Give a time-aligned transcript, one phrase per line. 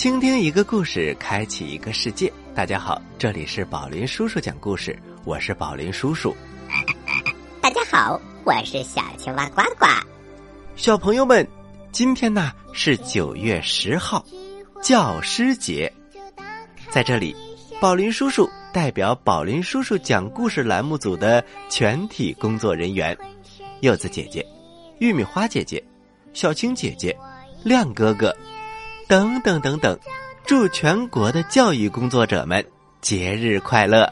[0.00, 2.32] 倾听一个故事，开启一个世界。
[2.54, 6.34] 大家好，这里是宝林叔叔讲故事，我是宝林叔叔。
[7.60, 9.84] 大家好，我是小青蛙呱呱。
[10.74, 11.46] 小朋友们，
[11.92, 14.24] 今天呢是九月十号，
[14.82, 15.92] 教师节。
[16.88, 17.36] 在这里，
[17.78, 23.14] 宝林叔叔代表宝林叔叔讲故事栏目组的全体工作人员，
[23.80, 24.42] 柚子姐姐、
[24.98, 25.84] 玉米花姐姐、
[26.32, 27.14] 小青姐姐、
[27.62, 28.34] 亮哥哥。
[29.10, 29.98] 等等等等，
[30.46, 32.64] 祝全国的教育工作者们
[33.00, 34.08] 节日快乐！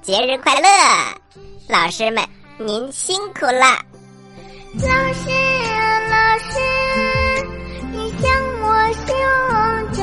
[0.00, 0.68] 节日快乐，
[1.68, 2.24] 老师们
[2.56, 3.78] 您辛苦了。
[4.80, 5.28] 老师
[5.68, 6.58] 啊，老师，
[7.92, 8.66] 你像我
[9.04, 9.04] 兄
[9.92, 10.00] 长。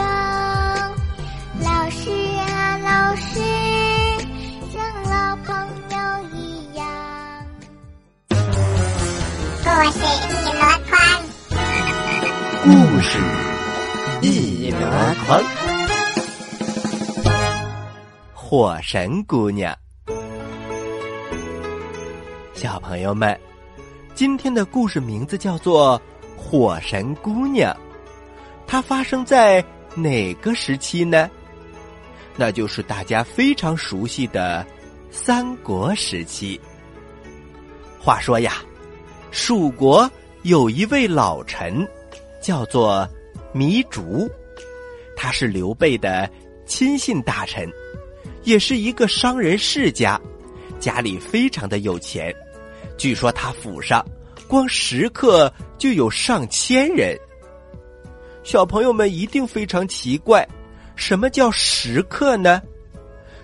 [1.59, 3.42] 老师啊，老师，
[4.72, 5.50] 像老朋
[5.89, 5.97] 友
[6.36, 6.38] 一
[6.75, 6.86] 样。
[9.64, 10.48] 故事一箩筐，
[12.61, 13.17] 故事
[14.21, 14.77] 一箩
[15.25, 15.41] 筐，
[18.33, 19.73] 火神姑娘。
[22.53, 23.39] 小朋友们，
[24.14, 25.97] 今天的故事名字叫做
[26.37, 27.73] 《火神姑娘》，
[28.67, 29.64] 它发生在
[29.95, 31.30] 哪个时期呢？
[32.36, 34.67] 那就是大家非常熟悉的
[35.09, 36.59] 三国时期。
[38.02, 38.55] 话说呀，
[39.31, 41.87] 蜀国有一位老臣，
[42.42, 43.08] 叫做
[43.54, 44.30] 糜竺，
[45.16, 46.30] 他是刘备的
[46.66, 47.70] 亲信大臣，
[48.44, 50.20] 也是一个商人世家，
[50.80, 52.33] 家里非常的有钱。
[52.98, 54.05] 据说他府上
[54.48, 57.17] 光食客就有上千人。
[58.44, 60.48] 小朋友们一定非常奇怪，
[60.95, 62.61] 什么叫食客呢？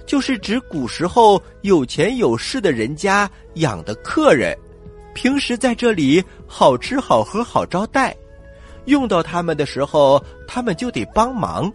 [0.06, 4.56] 就是指古时候有钱有势的人家养的客人，
[5.14, 8.16] 平时在这里好吃好喝好招待，
[8.85, 11.72] 用到他们的时候，他们就得帮忙。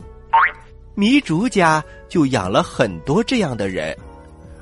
[0.97, 3.97] 糜竺家就养了很多这样的人，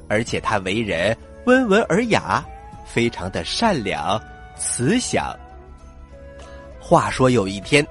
[0.09, 1.17] 而且他为人
[1.47, 2.45] 温文尔雅。
[2.91, 4.19] 非常的善良、
[4.57, 5.37] 慈祥。
[6.81, 7.87] 话说有一天，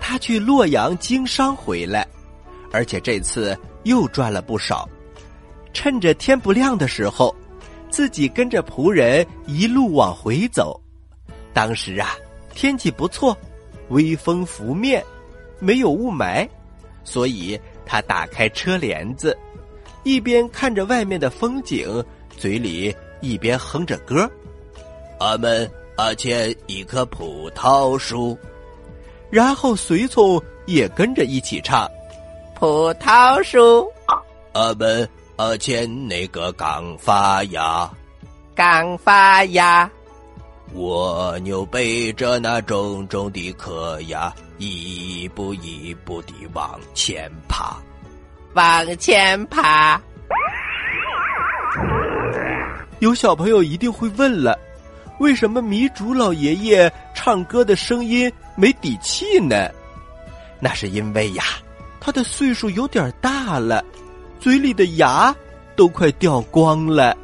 [0.00, 2.06] 他去洛阳经商回来，
[2.70, 4.88] 而且这次又赚了不少。
[5.74, 7.34] 趁着天不亮的时候，
[7.90, 10.80] 自己跟着仆人一路往回走。
[11.52, 12.14] 当时啊，
[12.54, 13.36] 天气不错，
[13.90, 15.04] 微风拂面，
[15.60, 16.48] 没有雾霾，
[17.04, 19.36] 所以他打开车帘子，
[20.02, 22.04] 一边看着外面的风景，
[22.36, 22.92] 嘴里。
[23.22, 24.26] 一边哼着歌，
[25.18, 28.34] 阿门阿欠一棵葡萄树，
[29.28, 31.86] 然后随从也跟着一起唱：
[32.54, 33.86] 葡萄树，
[34.54, 37.90] 阿门阿欠那个刚发芽，
[38.54, 39.92] 刚发呀，
[40.74, 47.76] 蜗牛背着那重重的壳呀，一步一步地往前爬，
[48.54, 50.00] 往前爬。
[53.00, 54.56] 有小朋友一定会问了，
[55.18, 59.68] 为什么米竹老爷爷唱歌的声音没底气呢？
[60.60, 61.42] 那是因为呀，
[61.98, 63.84] 他的岁数有点大了，
[64.38, 65.34] 嘴里的牙
[65.74, 67.16] 都快掉光了。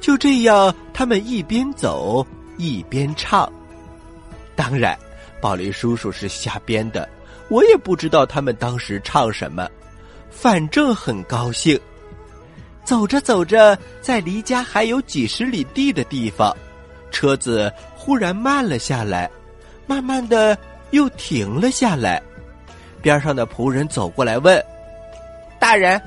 [0.00, 2.26] 就这样，他们一边走
[2.60, 3.50] 一边唱。
[4.54, 4.94] 当然，
[5.40, 7.08] 宝林叔叔是瞎编的，
[7.48, 9.66] 我也不知道他们当时唱什么，
[10.30, 11.80] 反正很高兴。
[12.84, 16.54] 走着走着，在离家还有几十里地的地方，
[17.10, 19.30] 车子忽然慢了下来，
[19.86, 20.56] 慢慢的
[20.90, 22.22] 又停了下来。
[23.00, 24.62] 边上的仆人走过来问
[25.58, 25.98] ：“大人，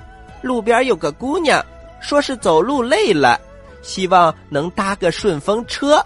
[0.44, 1.64] 路边有个姑娘，
[2.00, 3.40] 说是走路累了，
[3.82, 6.06] 希望能搭个顺风车。”“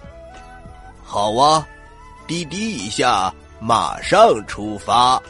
[1.10, 1.66] 好啊，
[2.28, 5.22] 滴滴一下，马上出发。”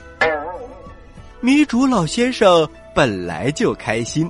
[1.40, 4.28] 迷竺老先生本来就开心。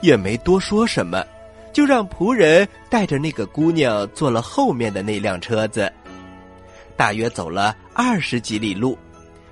[0.00, 1.24] 也没多说什么，
[1.72, 5.92] 就让仆人带着那个姑娘坐了后面的那辆车子。
[6.96, 8.96] 大约走了二十几里路，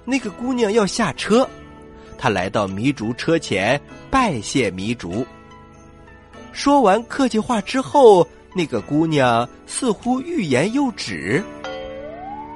[0.04, 1.48] 那个姑娘要下车，
[2.16, 5.26] 她来到迷竺车前拜谢迷竺。
[6.52, 11.42] 说完客气话之后，那个姑娘似乎欲言又止。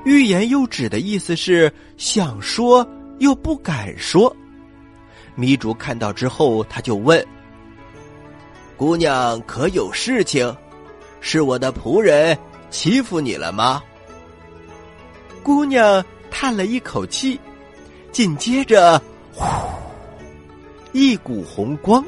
[0.04, 4.34] 欲言又止的意思是想说又不敢说。
[5.36, 7.24] 糜竺看到之后，他就问。
[8.76, 10.56] 姑娘可有事情？
[11.20, 12.38] 是我的仆人
[12.70, 13.82] 欺负你了吗？
[15.42, 17.40] 姑娘叹了一口气，
[18.12, 19.02] 紧接着，
[19.32, 19.44] 呼，
[20.92, 22.04] 一股红光，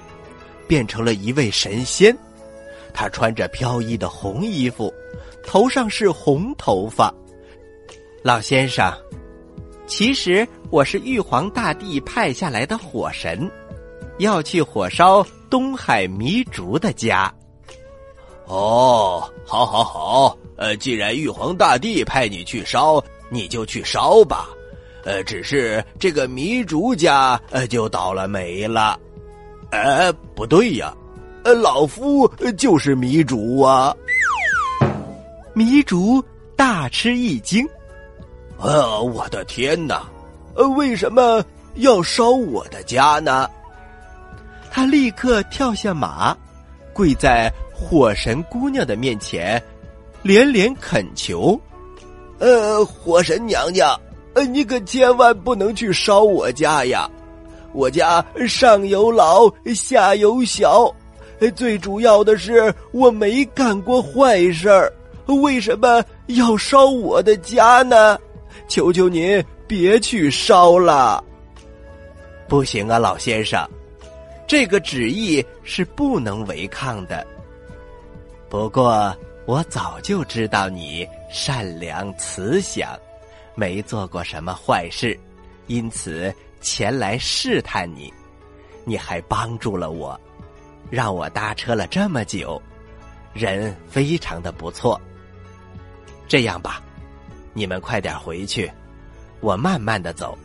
[0.69, 2.17] 变成了一位神仙。
[2.91, 4.93] 他穿着飘逸的红衣服，
[5.45, 7.13] 头上是红头发。
[8.23, 8.93] 老先生，
[9.87, 13.51] 其实我是玉皇大帝派下来的火神，
[14.19, 17.33] 要去火烧东海迷竹的家。
[18.47, 20.37] 哦，好，好，好。
[20.57, 24.51] 呃，既然玉皇大帝派你去烧，你就去烧吧。
[25.05, 29.01] 呃，只是这个迷竹家呃就倒了霉了。
[29.71, 30.95] 哎，不对呀，
[31.43, 33.95] 老夫就是迷竹啊。
[35.53, 36.23] 迷竹
[36.57, 37.67] 大吃一惊，
[38.59, 40.09] 呃，我的天哪！
[40.55, 41.45] 呃，为什么
[41.77, 43.49] 要烧我的家呢？
[44.71, 46.37] 他立刻跳下马，
[46.93, 49.61] 跪在火神姑娘的面前，
[50.23, 51.61] 连连恳求
[52.39, 53.99] ：“呃，火神娘娘，
[54.35, 57.11] 呃，你可千万不能去烧我家呀！
[57.73, 60.93] 我家上有老，下有小，
[61.49, 64.93] 最主要的是我没干过坏事儿，
[65.27, 68.19] 为什么要烧我的家呢？
[68.67, 69.41] 求求您！”
[69.71, 71.23] 别去烧了，
[72.49, 73.65] 不行啊，老先生，
[74.45, 77.25] 这个旨意是不能违抗的。
[78.49, 79.17] 不过
[79.47, 82.99] 我早就知道你善良慈祥，
[83.55, 85.17] 没做过什么坏事，
[85.69, 88.13] 因此前来试探你。
[88.85, 90.21] 你还帮助了我，
[90.91, 92.61] 让我搭车了这么久，
[93.33, 95.01] 人非常的不错。
[96.27, 96.83] 这样吧，
[97.55, 98.71] 你们快点回去。
[99.41, 100.37] 我慢慢的走，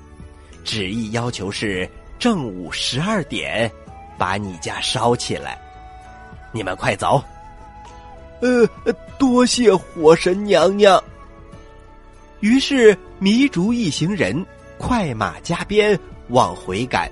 [0.64, 3.70] 旨意要求是正午十二点，
[4.18, 5.60] 把你家烧起来。
[6.52, 7.22] 你们快走。
[8.42, 8.66] 呃，
[9.18, 11.04] 多谢火神娘娘。
[12.40, 14.46] 于是迷竹一行人
[14.78, 15.98] 快马加鞭
[16.30, 17.12] 往回赶，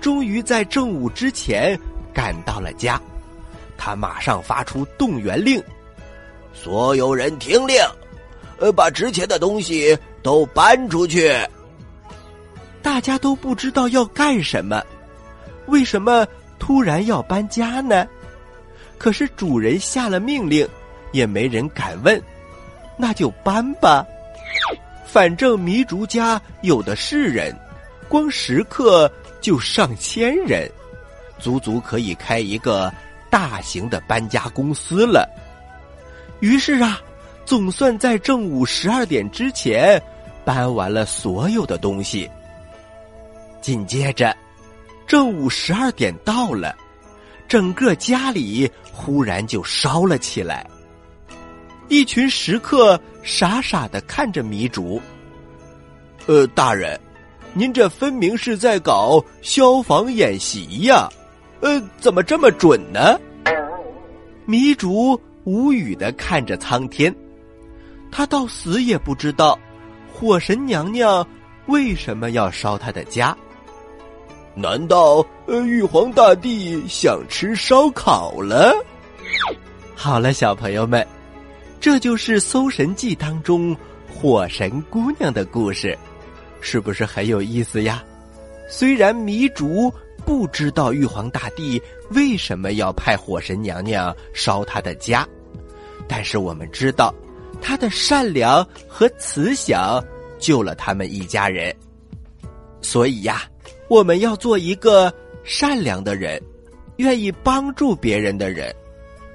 [0.00, 1.78] 终于在正午之前
[2.16, 2.98] 赶到了家。
[3.76, 5.62] 他马上发出动员令，
[6.54, 7.76] 所有人听令，
[8.58, 9.96] 呃，把值钱的东西。
[10.26, 11.32] 都搬出去！
[12.82, 14.82] 大家都不知道要干什么，
[15.66, 16.26] 为什么
[16.58, 18.04] 突然要搬家呢？
[18.98, 20.68] 可是主人下了命令，
[21.12, 22.20] 也没人敢问，
[22.96, 24.04] 那就搬吧。
[25.04, 27.56] 反正迷竹家有的是人，
[28.08, 29.08] 光食客
[29.40, 30.68] 就上千人，
[31.38, 32.92] 足足可以开一个
[33.30, 35.28] 大型的搬家公司了。
[36.40, 37.00] 于是啊，
[37.44, 40.02] 总算在正午十二点之前。
[40.44, 42.30] 搬完了所有的东西，
[43.60, 44.32] 紧接着，
[45.04, 46.72] 正午十二点到了，
[47.48, 50.64] 整个家里忽然就烧了起来。
[51.88, 55.02] 一群食客傻傻的看着糜竺。
[56.26, 56.96] 呃，大人，
[57.52, 61.08] 您这分明是在搞消防演习呀！
[61.66, 63.18] 呃，怎么这么准呢？
[64.44, 67.12] 迷竹无语的看着苍天，
[68.08, 69.58] 他到死也不知道。
[70.14, 71.26] 火神娘娘
[71.66, 73.36] 为什么要烧他的家？
[74.54, 78.72] 难道呃玉皇大帝想吃烧烤了？
[79.96, 81.04] 好了，小朋友们，
[81.80, 83.76] 这就是《搜神记》当中
[84.08, 85.98] 火神姑娘的故事，
[86.60, 88.04] 是不是很有意思呀？
[88.68, 89.92] 虽然迷竹
[90.26, 91.80] 不知道玉皇大帝
[92.10, 95.26] 为什么要派火神娘娘烧他的家，
[96.06, 97.14] 但是我们知道。
[97.62, 100.04] 他的善良和慈祥
[100.38, 101.74] 救了他们一家人，
[102.82, 103.44] 所以呀，
[103.88, 105.10] 我们要做一个
[105.42, 106.38] 善良的人，
[106.96, 108.70] 愿意帮助别人的人，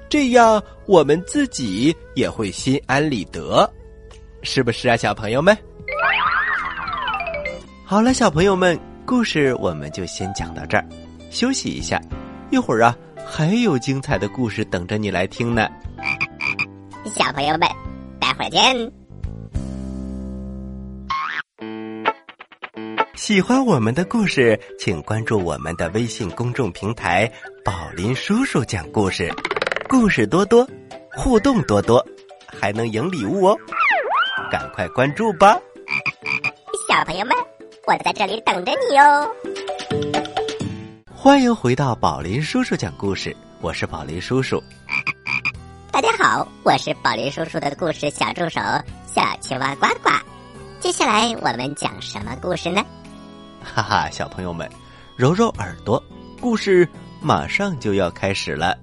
[0.08, 3.68] 这样我们自己也会心安理得，
[4.42, 5.56] 是不是啊，小朋友们？
[7.84, 10.84] 好了，小朋友们，故事我们就先讲到这儿，
[11.30, 12.00] 休息一下，
[12.50, 15.68] 一会儿啊，还有精彩的故事等着你来听呢，
[17.06, 17.68] 小朋友们。
[18.20, 18.92] 待会儿见。
[23.14, 27.30] 喜欢我们的故事，请关注我们的微信公众平台
[27.64, 29.28] “宝林叔叔讲故事”，
[29.88, 30.66] 故事多多，
[31.16, 32.04] 互动多多，
[32.46, 33.58] 还能赢礼物哦！
[34.50, 35.58] 赶快关注吧，
[36.88, 37.36] 小朋友们，
[37.92, 39.28] 我在这里等着你哦！
[41.14, 44.62] 欢迎回到宝林叔叔讲故事，我是宝林叔叔。
[45.90, 48.62] 大家好，我是宝林叔叔的故事小助手
[49.04, 50.08] 小青蛙呱呱。
[50.80, 52.82] 接下来我们讲什么故事呢？
[53.62, 54.66] 哈哈，小朋友们，
[55.14, 56.02] 揉揉耳朵，
[56.40, 56.88] 故事
[57.20, 58.74] 马上就要开始了。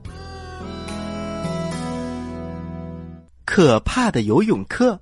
[3.44, 5.00] 可怕的游泳课，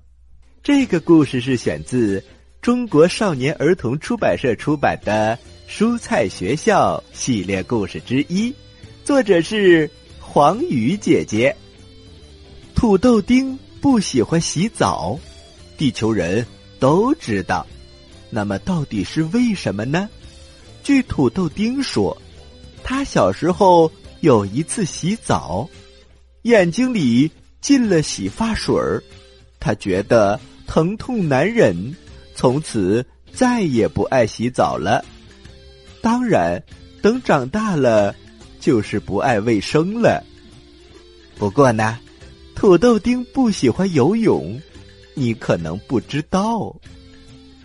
[0.62, 2.24] 这个故事是选自
[2.60, 5.38] 中国少年儿童出版社出版的
[5.70, 8.52] 《蔬菜学校》系列故事之一，
[9.04, 9.88] 作者是
[10.20, 11.54] 黄宇姐姐。
[12.74, 15.18] 土豆丁不喜欢洗澡，
[15.76, 16.44] 地球人
[16.80, 17.64] 都知道。
[18.28, 20.08] 那么到底是为什么呢？
[20.82, 22.20] 据土豆丁说，
[22.82, 25.68] 他小时候有一次洗澡，
[26.42, 29.02] 眼睛里进了洗发水儿，
[29.60, 31.96] 他觉得疼痛难忍，
[32.38, 35.04] 从此再也不爱洗澡了。
[36.00, 36.62] 当然，
[37.02, 38.14] 等长大了，
[38.60, 40.22] 就是不爱卫生了。
[41.36, 41.98] 不过呢，
[42.54, 44.56] 土豆丁不喜欢游泳，
[45.14, 46.72] 你可能不知道。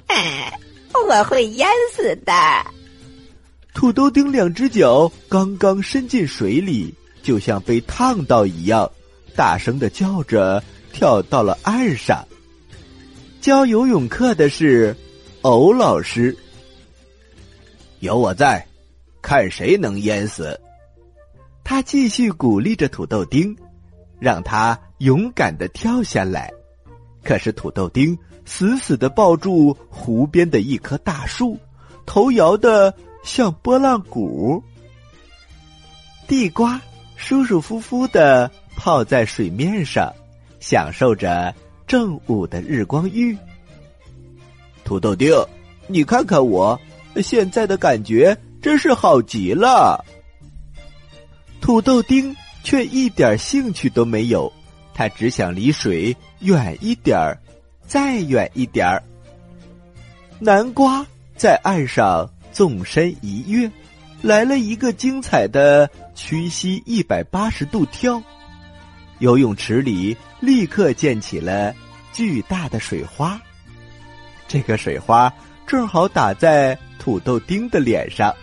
[0.07, 0.51] 哎，
[1.07, 2.33] 我会淹死的。
[3.75, 8.89] 土豆丁两只脚刚刚伸进水里，就像被烫到一样，
[9.35, 12.27] 大声的叫着跳到了岸上。
[13.43, 14.95] 教游泳课的是
[15.41, 16.33] 欧老师。
[17.99, 18.65] 有我在，
[19.21, 20.57] 看谁能淹死。
[21.61, 23.53] 他继续鼓励着土豆丁，
[24.17, 26.53] 让他勇敢的跳下来。
[27.21, 31.59] 可是土豆丁死死的抱住湖边的一棵大树，
[32.05, 32.95] 头摇的
[33.25, 34.63] 像拨浪鼓。
[36.29, 36.79] 地瓜
[37.17, 40.13] 舒舒服服的泡在水面上，
[40.61, 41.53] 享受着
[41.87, 43.37] 正午的日光浴。
[44.83, 45.31] 土豆丁，
[45.87, 46.79] 你看看我。
[47.21, 50.03] 现在的感觉真是好极了。
[51.61, 54.51] 土豆丁却一点兴趣都没有，
[54.95, 57.37] 他只想离水远一点儿，
[57.85, 59.03] 再远一点儿。
[60.39, 63.71] 南瓜在岸上纵身一跃，
[64.23, 68.19] 来了一个精彩的屈膝一百八十度跳，
[69.23, 71.73] 游泳池里立刻溅起了
[72.11, 73.39] 巨大的水花。
[74.49, 75.31] 这个水花
[75.65, 76.77] 正好打在。
[76.99, 78.33] 土豆丁的脸上，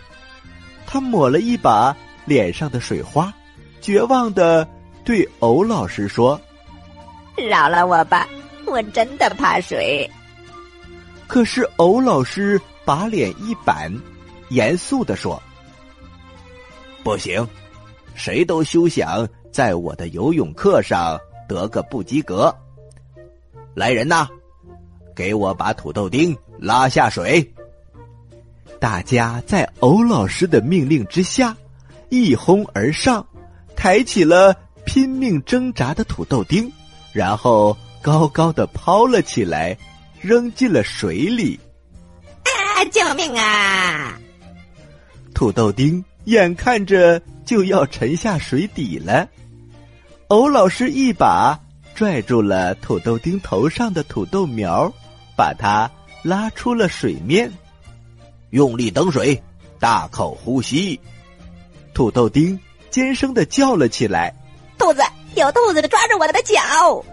[0.87, 1.97] 他抹了一把
[2.27, 3.33] 脸上的水花，
[3.81, 4.69] 绝望的
[5.03, 6.39] 对欧老师说
[7.49, 8.29] ：“饶了我吧，
[8.67, 10.07] 我真的怕水。”
[11.27, 13.91] 可是欧老师把脸一板，
[14.51, 15.43] 严肃的说
[17.03, 17.49] ：“不行，
[18.15, 22.55] 谁都休想在我的游泳课上得个不及格。
[23.75, 24.29] 来人呐，
[25.15, 27.53] 给我把土豆丁拉下水。”
[28.81, 31.57] 大家在欧老师的命令之下，
[32.09, 33.27] 一哄而上，
[33.77, 36.73] 抬起了拼命挣扎的土豆丁，
[37.13, 39.77] 然后高高的抛了起来，
[40.21, 41.61] 扔进了水里。
[42.45, 42.85] 啊！
[42.91, 44.19] 救命啊！
[45.35, 49.29] 土豆丁眼看着就要沉下水底了，
[50.29, 51.59] 欧老师一把
[51.93, 54.93] 拽住了土豆丁头上的土豆苗，
[55.37, 55.91] 把它
[56.23, 57.51] 拉出了水面。
[58.51, 59.43] 用力蹬水，
[59.81, 61.01] 大口呼吸。
[61.95, 62.59] 土豆丁
[62.91, 64.33] 尖声的叫了起来
[64.79, 65.03] ：“兔子，
[65.35, 67.05] 有兔子的抓着我的脚！”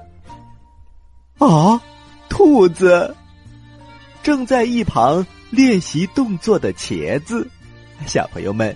[1.43, 1.81] 啊，
[2.29, 3.15] 兔子！
[4.21, 7.49] 正在一旁练习动作的茄子，
[8.05, 8.75] 小朋友们，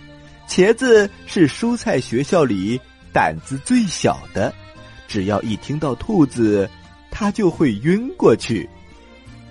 [0.51, 2.77] 茄子是蔬菜学校里
[3.13, 4.53] 胆子最小的，
[5.07, 6.69] 只要一听到兔子，
[7.09, 8.69] 他就会晕过去。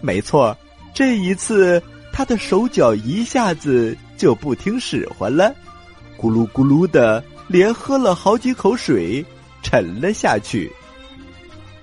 [0.02, 0.54] 没错，
[0.92, 1.83] 这一次。
[2.12, 5.54] 他的手脚一下子就不听使唤了，
[6.19, 9.25] 咕噜咕噜的，连喝了好几口水，
[9.62, 10.71] 沉了下去。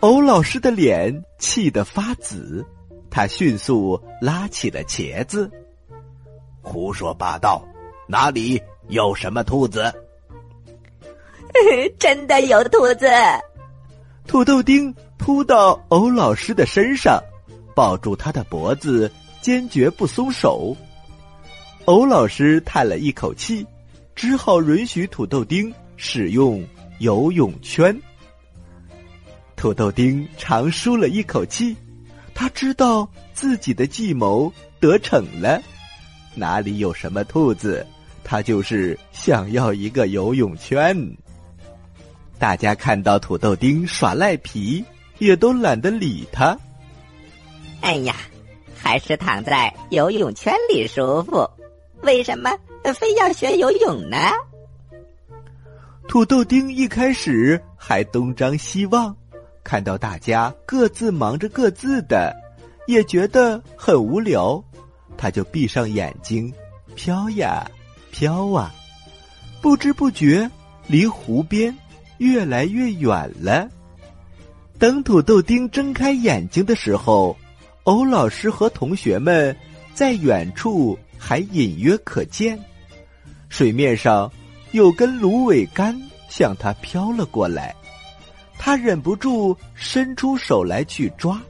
[0.02, 2.64] 欧老师的脸气得发紫，
[3.10, 5.50] 他迅速拉起了茄子。
[6.62, 7.66] 胡说八道，
[8.06, 9.94] 哪里有什么兔子？
[12.00, 13.08] 真的有兔子！
[14.26, 17.22] 土豆丁扑到欧老师的身上，
[17.76, 19.12] 抱住他的脖子。
[19.40, 20.76] 坚决不松手。
[21.86, 23.66] 欧老师叹了一口气，
[24.14, 26.62] 只好允许土豆丁使用
[27.00, 27.98] 游泳圈。
[29.56, 31.78] 土豆丁长舒了一口气，
[32.36, 34.52] 他知道自己的计谋
[34.82, 35.62] 得逞了。
[36.36, 37.88] 哪里有什么兔子，
[38.30, 40.96] 他就是想要一个游泳圈。
[42.38, 44.84] 大家看到土豆丁耍赖皮，
[45.18, 46.56] 也都懒得理他。
[47.80, 48.14] 哎呀！
[48.80, 51.50] 还是躺在游泳圈里舒服，
[52.04, 52.56] 为什么
[52.96, 54.18] 非要学游泳呢？
[56.08, 59.14] 土豆丁一开始还东张西望，
[59.64, 62.34] 看到大家各自忙着各自的，
[62.86, 64.64] 也觉得很无聊，
[65.18, 66.54] 他就闭上眼睛，
[66.96, 67.70] 飘呀
[68.18, 68.74] 飘啊，
[69.62, 70.50] 不知不觉
[70.88, 71.72] 离湖边
[72.18, 73.70] 越来越远了。
[74.80, 77.38] 等土豆丁睁开眼睛的时候。
[77.84, 79.56] 欧老师和同学们
[79.94, 82.60] 在远处还隐约可见，
[83.48, 84.30] 水面上
[84.72, 85.98] 有根芦苇杆
[86.28, 87.74] 向他飘了过来，
[88.58, 91.42] 他忍不住伸出手来去抓，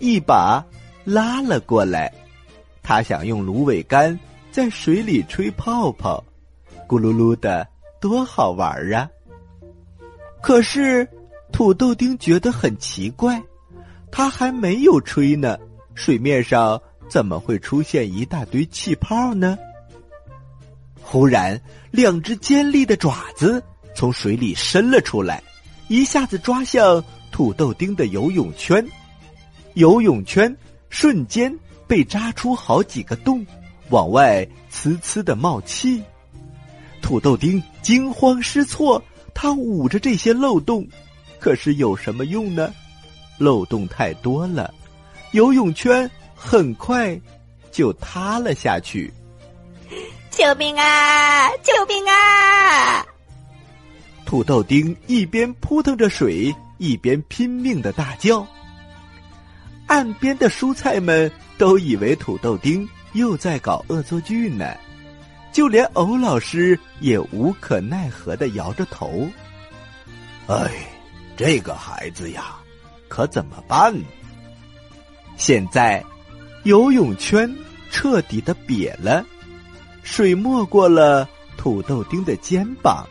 [0.00, 0.62] 一把
[1.02, 2.12] 拉了过来。
[2.82, 6.22] 他想用芦苇杆在水里吹泡泡，
[6.88, 7.66] 咕噜噜的，
[8.00, 9.08] 多好玩啊！
[10.42, 11.06] 可是
[11.52, 13.40] 土豆丁觉得很奇怪，
[14.10, 15.56] 他还没有吹呢，
[15.94, 19.56] 水面上怎么会出现一大堆气泡呢？
[21.00, 23.62] 忽然，两只尖利的爪子
[23.94, 25.42] 从水里伸了出来，
[25.88, 28.84] 一下子抓向土豆丁的游泳圈，
[29.74, 30.56] 游泳圈
[30.88, 33.44] 瞬间被扎出好几个洞，
[33.90, 36.02] 往外呲呲的冒气。
[37.02, 39.02] 土豆丁惊慌失措，
[39.34, 40.86] 他捂着这些漏洞，
[41.38, 42.72] 可是有什么用呢？
[43.38, 44.72] 漏洞太多了，
[45.32, 47.18] 游泳圈很快
[47.70, 49.12] 就塌了下去。
[50.30, 51.48] 救命啊！
[51.62, 53.04] 救命啊！
[54.24, 58.46] 土豆丁一边扑腾着水，一边拼命的大叫。
[59.86, 64.76] 岸边的蔬菜们都以为土豆丁又在搞恶作剧呢，
[65.52, 69.28] 就连欧老师也无可奈何的摇着头。
[70.46, 70.70] 哎，
[71.36, 72.56] 这个孩子呀，
[73.08, 73.94] 可怎么办？
[75.36, 76.04] 现在，
[76.64, 77.52] 游泳圈
[77.90, 79.24] 彻底的瘪了。
[80.02, 83.06] 水没过了土豆丁的肩膀。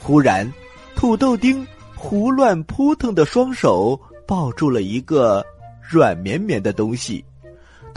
[0.00, 0.50] 忽然，
[0.94, 5.44] 土豆丁胡乱扑腾的双手抱住了一个
[5.80, 7.24] 软绵绵的东西，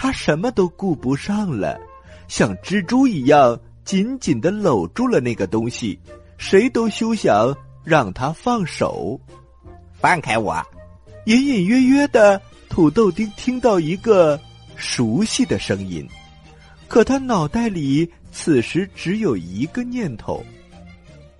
[0.03, 1.79] 他什么都顾不上了，
[2.27, 5.99] 像蜘蛛一样紧紧的搂住了那个东西，
[6.39, 9.21] 谁都休想让他放手。
[9.99, 10.59] 放开我！
[11.27, 14.39] 隐隐约约的，土豆丁听到一个
[14.75, 16.03] 熟悉的声音。
[16.87, 20.43] 可他脑袋里此时只有一个念头：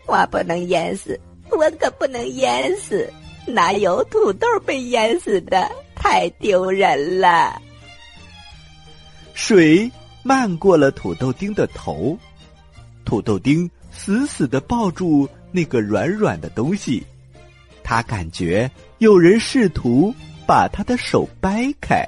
[0.06, 1.20] 我不能淹死，
[1.50, 3.12] 我可不能淹死！
[3.48, 5.68] 哪有土豆被淹死的？
[5.96, 7.60] 太丢人了！
[9.44, 12.16] 水漫过了土豆丁的头，
[13.04, 17.04] 土豆丁死死的抱住那个软软的东西，
[17.84, 20.14] 他感觉有人试图
[20.46, 22.08] 把他的手掰开，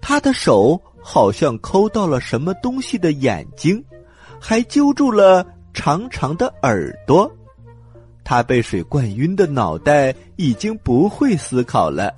[0.00, 0.80] 他的手。
[1.00, 3.82] 好像抠到了什么东西的眼睛，
[4.38, 7.30] 还揪住了长长的耳朵。
[8.24, 12.14] 他被水灌晕的脑袋已经不会思考了，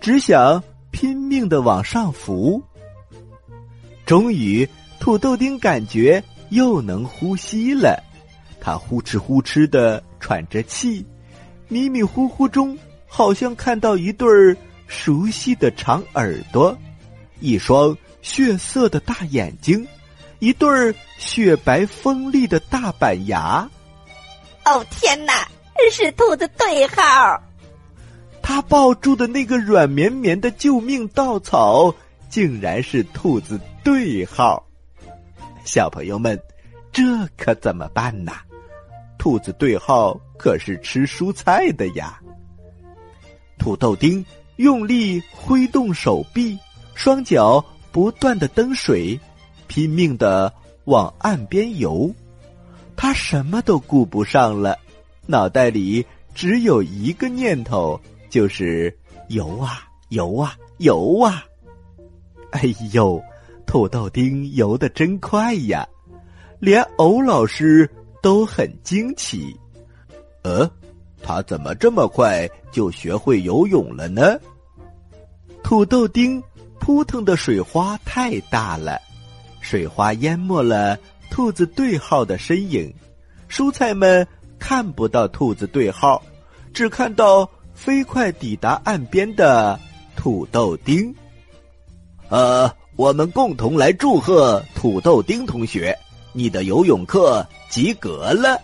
[0.00, 2.62] 只想拼命的往上浮。
[4.06, 4.68] 终于，
[5.00, 8.02] 土豆丁感觉又能呼吸了，
[8.60, 11.04] 他呼哧呼哧的喘着气，
[11.68, 16.76] 迷迷糊糊中好像看到一对儿熟悉的长耳朵，
[17.40, 17.96] 一双。
[18.24, 19.84] 血色的大眼睛，
[20.38, 23.68] 一对儿雪白锋利的大板牙。
[24.64, 25.44] 哦天哪，
[25.90, 27.42] 是兔子对号！
[28.40, 31.92] 他抱住的那个软绵绵的救命稻草，
[32.32, 34.66] 竟然是兔子对号。
[35.66, 36.40] 小朋友们，
[36.90, 37.02] 这
[37.36, 38.32] 可怎么办呢？
[39.18, 42.18] 兔子对号可是吃蔬菜的呀。
[43.58, 44.24] 土豆丁
[44.56, 46.58] 用力挥动手臂，
[46.94, 47.62] 双脚。
[47.92, 49.20] 不断的蹬水，
[49.66, 50.50] 拼命的
[50.84, 52.10] 往岸边游，
[52.96, 54.78] 他什么都顾不上了，
[55.26, 58.96] 脑袋里只有一个念头，就是
[59.28, 61.44] 游啊游啊游啊！
[62.52, 62.62] 哎
[62.92, 63.22] 呦，
[63.66, 65.86] 土豆丁游的真快呀，
[66.58, 67.88] 连欧老师
[68.22, 69.54] 都很惊奇。
[70.42, 70.70] 呃，
[71.22, 74.38] 他怎么这么快就学会游泳了呢？
[75.62, 76.42] 土豆丁。
[76.84, 79.00] 扑腾的水花太大了，
[79.60, 80.98] 水花淹没了
[81.30, 82.92] 兔子对号的身影，
[83.48, 84.26] 蔬菜们
[84.58, 86.20] 看不到兔子对号，
[86.74, 89.78] 只看到飞快抵达岸边的
[90.16, 91.14] 土豆丁。
[92.32, 95.94] 呃，我们共同来祝贺土豆丁同学，
[96.32, 98.58] 你的游泳课及格了。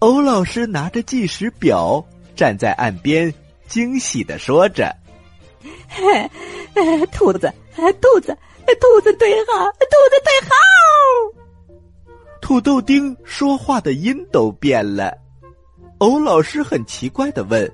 [0.00, 2.04] 欧老师拿着计时表
[2.36, 3.32] 站在岸边，
[3.66, 4.94] 惊喜的说着。
[7.12, 8.36] 兔子，兔子，
[8.78, 10.54] 兔子对号，兔子对号。
[12.42, 15.16] 土豆丁说话的音都变了。
[15.96, 17.72] 欧老师很奇怪的问：“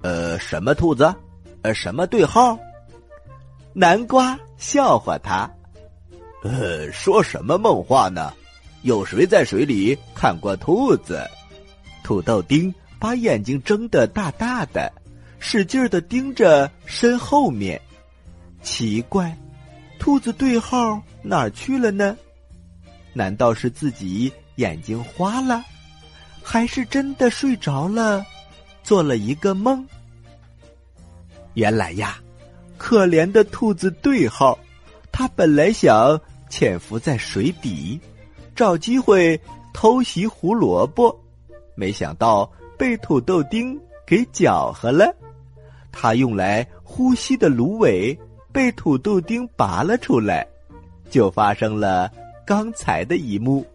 [0.00, 1.14] 呃，什么兔子？
[1.60, 2.58] 呃，什么对号？”
[3.78, 5.50] 南瓜笑话他
[6.42, 8.32] ：“呃，说什么梦话呢？
[8.80, 11.22] 有谁在水里看过兔子？”
[12.02, 14.90] 土豆丁把眼睛睁得大大的。
[15.38, 17.78] 使劲的盯着身后面，
[18.62, 19.36] 奇怪，
[19.98, 22.16] 兔子对号哪儿去了呢？
[23.12, 25.62] 难道是自己眼睛花了，
[26.42, 28.24] 还是真的睡着了，
[28.82, 29.86] 做了一个梦？
[31.52, 32.18] 原来呀，
[32.78, 34.58] 可怜的兔子对号，
[35.10, 38.00] 他本来想潜伏在水底，
[38.54, 39.40] 找机会
[39.72, 41.18] 偷袭胡萝卜，
[41.74, 45.14] 没想到被土豆丁给搅和了。
[45.90, 48.16] 他用来呼吸的芦苇
[48.52, 50.46] 被土豆丁拔了出来，
[51.10, 52.10] 就发生了
[52.46, 53.66] 刚才的一幕。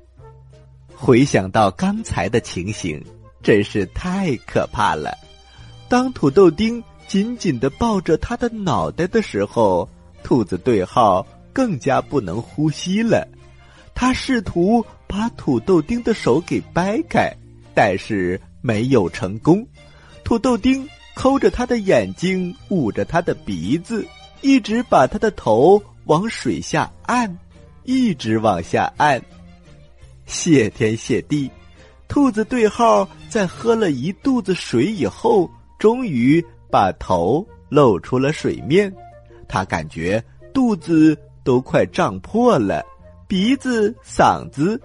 [0.94, 3.04] 回想到刚才的情形，
[3.42, 5.18] 真是太可怕了。
[5.90, 6.82] 当土豆丁
[7.12, 9.90] 紧紧的抱着他的脑袋的时候，
[10.24, 13.28] 兔子对号更加不能呼吸了。
[13.94, 17.30] 他试图把土豆丁的手给掰开，
[17.76, 19.68] 但是没有成功。
[20.24, 24.08] 土豆丁抠着他的眼睛，捂着他的鼻子，
[24.40, 27.38] 一直把他的头往水下按，
[27.84, 29.22] 一直往下按。
[30.26, 31.52] 谢天谢地，
[32.08, 38.92] 兔子对号在喝了一肚子水以后，终于把头露出了水面。
[39.48, 42.84] 他感觉肚子都快胀破了，
[43.28, 44.82] 鼻子、嗓子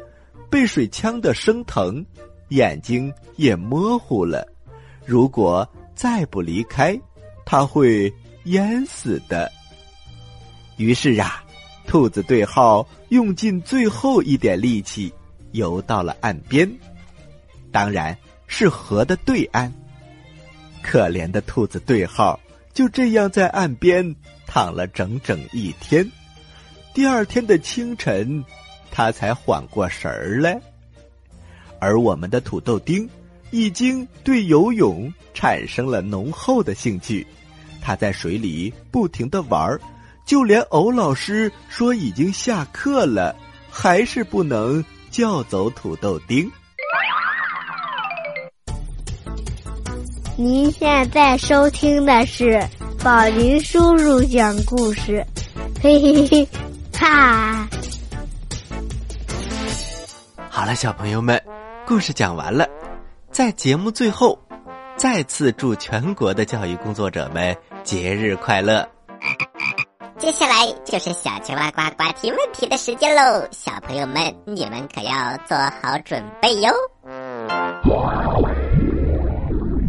[0.50, 2.04] 被水呛得生疼，
[2.48, 4.46] 眼睛也模糊了。
[5.04, 6.98] 如果再不离开，
[7.44, 8.12] 他会
[8.44, 9.50] 淹死的。
[10.76, 11.44] 于是啊，
[11.86, 15.12] 兔子对号用尽最后一点力气。
[15.52, 16.70] 游到了岸边，
[17.72, 18.14] 当然
[18.46, 19.72] 是河的对岸。
[20.86, 22.38] 可怜的兔子对号
[22.72, 24.14] 就这样在岸边
[24.46, 26.08] 躺了整整一天。
[26.94, 28.44] 第二天的清晨，
[28.90, 30.60] 他才缓过神儿来。
[31.80, 33.08] 而我们的土豆丁
[33.50, 37.26] 已经对游泳产生了浓厚的兴趣，
[37.82, 39.80] 他在水里不停的玩儿，
[40.24, 43.34] 就连欧老师说已经下课了，
[43.68, 44.84] 还是不能。
[45.08, 46.50] 叫走土豆丁。
[50.38, 52.62] 您现在收听的是
[53.02, 55.26] 宝林叔叔讲故事，
[55.82, 56.48] 嘿嘿嘿，
[56.92, 57.66] 哈！
[60.50, 61.42] 好了，小朋友们，
[61.86, 62.68] 故事讲完了，
[63.30, 64.38] 在节目最后，
[64.94, 68.86] 再次祝全国的教育工作者们节日快乐。
[70.18, 76.70] 接下来就是小青蛙呱呱提问题的时间喽，小朋友们，你们可要做好准备哟。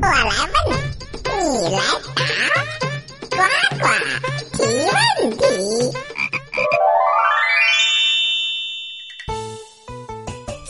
[0.07, 0.71] 我来问，
[1.51, 1.81] 你来
[2.15, 2.23] 答，
[3.29, 3.35] 呱
[3.77, 3.83] 呱
[4.53, 4.97] 提问
[5.37, 5.43] 题。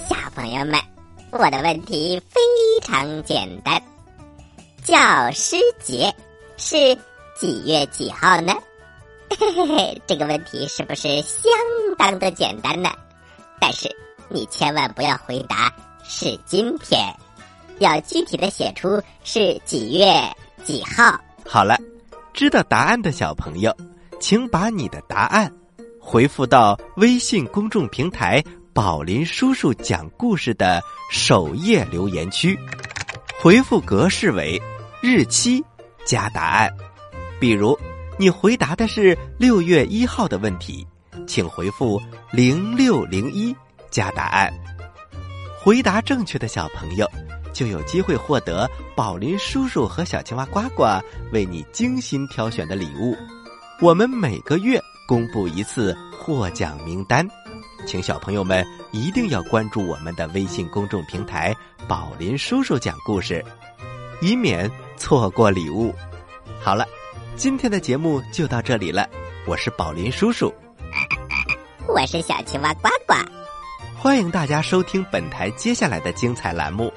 [0.10, 0.82] 小朋友们，
[1.30, 2.41] 我的问题非
[2.84, 3.80] 常简单，
[4.84, 6.12] 教师节
[6.58, 6.97] 是
[7.39, 8.56] 几月几号呢？
[9.39, 11.52] 嘿嘿嘿，这个问题是不是相
[11.95, 12.89] 当的简单呢？
[13.62, 13.88] 但是
[14.30, 15.71] 你千万不要回答
[16.04, 17.15] 是今天，
[17.79, 20.05] 要具体的写出是几月
[20.63, 21.19] 几号。
[21.45, 21.77] 好了，
[22.33, 23.75] 知道答案的小朋友，
[24.19, 25.51] 请把你的答案
[25.99, 32.57] 回复到微信公众平台“宝林叔叔讲故事”的首页留言区，
[33.41, 34.61] 回复格式为
[35.01, 35.63] 日期
[36.05, 36.69] 加答案，
[37.39, 37.77] 比如。
[38.19, 40.83] 你回答的是六月一号的问题，
[41.27, 43.55] 请回复零六零一
[43.91, 44.51] 加答案。
[45.61, 47.07] 回答正确的小朋友
[47.57, 50.83] 就有机会获得宝林叔叔和小青蛙呱呱
[51.31, 53.17] 为你精心挑选的礼物。
[53.81, 57.27] 我们每个月公布一次获奖名单，
[57.87, 61.51] 请小朋友们一定要关注我们的微信公众平台
[61.89, 63.43] “宝林叔叔讲故事”，
[64.21, 65.91] 以免错过礼物。
[66.61, 66.85] 好了。
[67.35, 69.07] 今天的节目就到这里了，
[69.45, 70.51] 我是宝林叔叔，
[71.87, 73.13] 我是小青蛙呱呱，
[73.95, 76.91] 欢迎大家收听本台接下来的精彩栏目，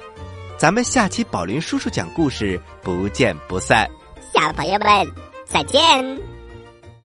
[0.61, 3.89] 咱们下期宝林叔叔讲故事不见不散，
[4.31, 5.11] 小朋友们
[5.43, 6.30] 再见。